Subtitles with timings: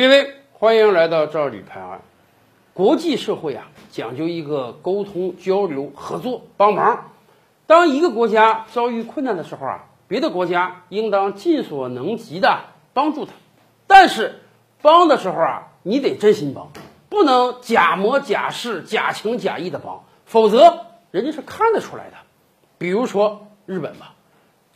[0.00, 2.00] 各位，欢迎来到赵李拍案。
[2.72, 7.10] 国际社会啊，讲究一个沟通、交流、合作、帮忙。
[7.66, 12.60] 当一个国家遭遇困难的时候啊，别的国家应当尽所能及的
[12.94, 13.32] 帮助他。
[13.88, 14.38] 但是，
[14.82, 16.70] 帮的时候啊，你得真心帮，
[17.08, 22.16] 不能假模假式、假情假意的帮，否则人家是看得出来的。
[22.78, 24.14] 比如说日本吧，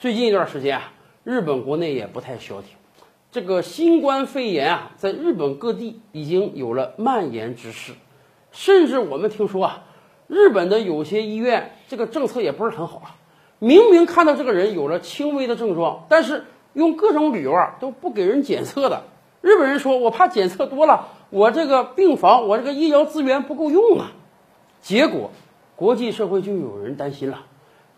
[0.00, 2.74] 最近一段时间啊，日本国内也不太消停。
[3.32, 7.94] 这个新冠肺炎啊，在日本各地已经有了蔓延之势，
[8.50, 9.84] 甚至我们听说啊，
[10.26, 13.16] 日本的有些医院这个政策也不是很好啊。
[13.58, 19.02] 明明看到这个人有了轻微的症状，但是用各种理由啊都不给人检测的。
[19.40, 24.12] 日本人说：“我怕检测多了，我这个病房，我这个医疗资源不够用啊。”
[24.82, 25.30] 结果，
[25.74, 27.46] 国际社会就有人担心了。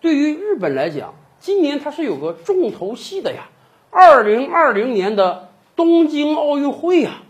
[0.01, 3.49] 对于日本来讲，今年它是有个重头戏的呀。
[3.97, 7.23] 二零二零年的东京奥运会呀，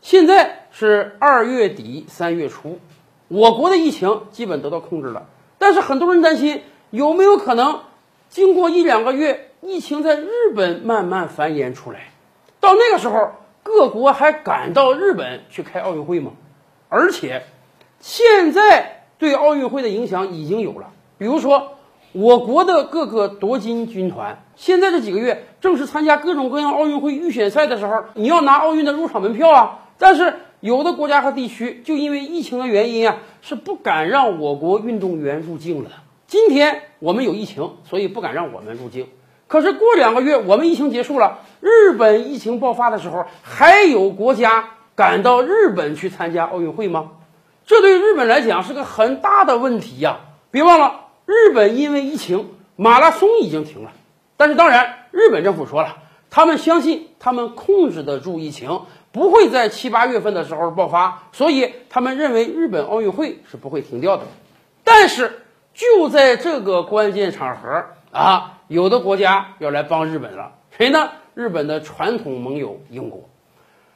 [0.00, 2.80] 现在是二月底三月初，
[3.28, 5.26] 我国的疫情基本得到控制了，
[5.58, 7.82] 但是很多人担心有没有可能
[8.28, 12.10] 经过一两个月，疫情在日本慢慢繁衍出来，
[12.58, 16.32] 到那个时候各国还敢到日本去开奥运会吗？
[16.88, 17.44] 而且
[18.00, 21.74] 现在对奥运会的影响已经有了，比如说。
[22.12, 29.78] 我国的各个夺金军团，现在这几个月正是参加各种各样奥运会预选赛的时候，你要拿奥运的入场门票啊。
[29.98, 35.90] 但是有的国家和地区就因为疫情的原因啊，是不敢让我国运动员入境了。
[36.26, 39.06] 今天我们有疫情，所以不敢让我们入境。
[39.48, 47.12] 可是过两个月我们疫情结束了，日本疫情爆发的时候，还有国家敢到日本去参加奥运会吗？
[47.64, 50.20] 这对日本来讲是个很大的问题呀！
[50.50, 51.01] 别忘了。
[51.32, 53.92] 日本因为疫情，马拉松已经停了。
[54.36, 55.96] 但是当然，日本政府说了，
[56.28, 64.24] 他们相信他们控制得住疫情，不会在七八月份的时候爆发，所以他们认为日本奥运会是不会停掉的。
[64.84, 65.42] 但是
[65.72, 71.12] 就在这个关键场合啊，有的国家要来帮日本了，谁呢？
[71.34, 73.30] 日本的传统盟友英国。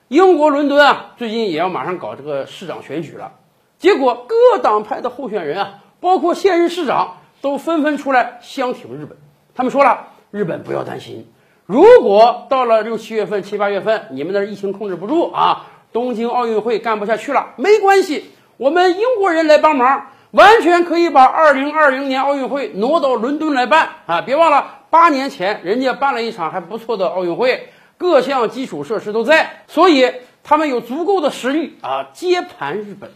[0.09, 3.33] 英国伦敦啊，最近也要马上搞这个市长选举了，
[3.79, 5.83] 结果各党派的候选人啊。
[5.99, 9.17] 包括现任市长都纷纷出来相挺日本，
[9.55, 11.29] 他们说了，日本不要担心，
[11.67, 24.21] 如果到了六七月份、七八月份，你们那疫情控制不住啊，东京奥运会干不下去了，没关系，我们英国人来帮忙，完全可以把二零二零年奥运会挪到伦敦来办啊！
[24.21, 33.11] 别忘了，八年前人家办了一场还不错的奥运会，各项基础设施都在，所以他们有足够的实力啊，接盘日本。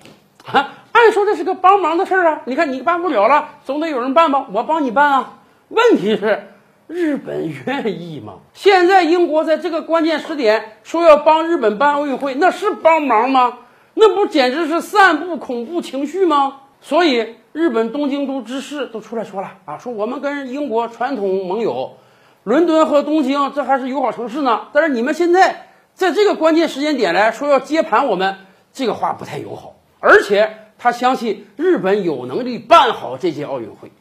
[0.46, 0.70] 啊，
[1.10, 2.40] 说这是个帮忙的事儿啊！
[2.44, 4.46] 你看你办不了了，总得有人办吧？
[4.52, 5.38] 我帮你办啊！
[5.68, 6.48] 问题是，
[6.86, 8.34] 日本愿意吗？
[8.52, 13.58] 现在英国在这个关键时点说要帮日本办奥运会，那是帮忙吗？
[13.94, 16.60] 那不简直是散布恐怖情绪吗？
[16.80, 21.96] 所以，日本东京都知事都出来说了啊，说我们跟英国传统盟友，
[22.44, 24.68] 伦敦和东京这还是友好城市呢。
[24.72, 28.36] 但是你们现在在这个关键时间点来说要接盘我们，
[28.72, 29.74] 这个话不太友好。
[29.98, 33.92] 而且他相信日本有能力办好这届奥运会。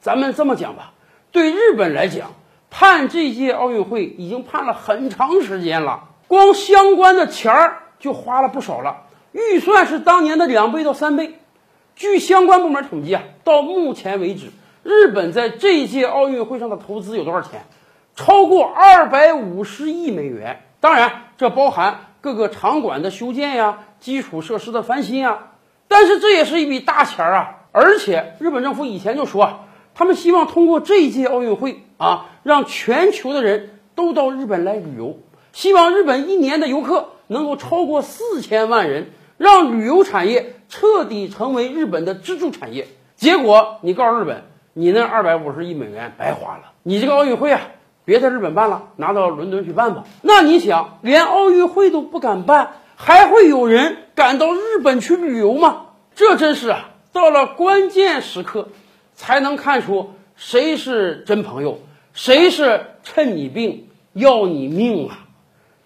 [0.00, 0.92] 咱们这么讲吧，
[1.32, 2.34] 对日本来讲，
[2.70, 11.34] 盼这届奥运会已经盼了很长时间了，光相关的钱儿就花了不少了，预算是当年的两倍到三倍。
[11.96, 14.52] 据相关部门统计啊，到目前为止，
[14.84, 17.64] 日本在这届奥运会上的投资有多少钱？
[18.14, 20.62] 超过二百五十亿美元。
[20.78, 23.80] 当然，这包含各个场馆的修建呀。
[24.00, 25.49] 基础设施的翻新啊，
[25.90, 27.56] 但是这也是一笔大钱儿啊！
[27.72, 35.18] 而且日本政府以前就说，他们希望通过这一届奥运会啊，让全球的人都到日本来旅游，
[35.52, 42.86] 希望日本一年的游客能够超过四千万人，让旅游产业彻底成为日本的支柱产业。
[43.16, 44.44] 结果你告诉日本，
[44.74, 47.62] 你那二百五十亿美元白花了，你这个奥运会啊，
[48.04, 50.04] 别在日本办了，拿到伦敦去办吧。
[50.22, 52.74] 那你想，连奥运会都不敢办？
[53.02, 55.86] 还会有人敢到日本去旅游吗？
[56.14, 58.68] 这真是啊，到了关键时刻，
[59.14, 61.80] 才能看出谁是真朋友，
[62.12, 65.20] 谁是趁你病要你命啊！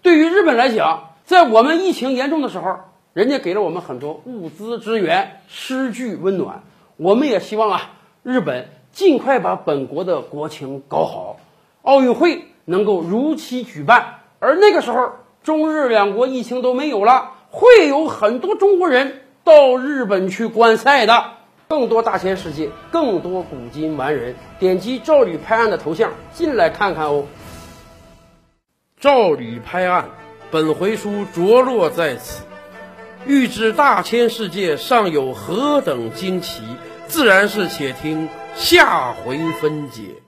[0.01, 2.79] 对于日本来讲，在我们疫情严重的时候，
[3.13, 6.63] 人家给了我们很多物资支援、诗句温暖。
[6.97, 7.91] 我们也希望啊，
[8.23, 11.37] 日本尽快把本国的国情搞好，
[11.83, 15.13] 奥运会能够如期举办，而那个时候。
[15.45, 21.33] 中日两国疫情都没有了，会有很多中国人到日本去观赛的。
[21.67, 27.25] 更多大千世界，更多古今完人，点击赵吕拍案的头像进来看看哦。
[28.99, 30.09] 赵吕拍案，
[30.49, 32.43] 本回书着落在此。
[33.27, 36.63] 欲知大千世界尚有何等惊奇，
[37.05, 40.24] 自然是且听下回分解。